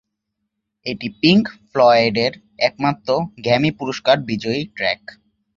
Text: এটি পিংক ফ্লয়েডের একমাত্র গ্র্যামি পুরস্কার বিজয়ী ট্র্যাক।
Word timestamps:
এটি 0.85 1.07
পিংক 1.21 1.43
ফ্লয়েডের 1.71 2.33
একমাত্র 2.59 3.09
গ্র্যামি 3.37 3.71
পুরস্কার 3.79 4.15
বিজয়ী 4.29 4.61
ট্র্যাক। 4.75 5.01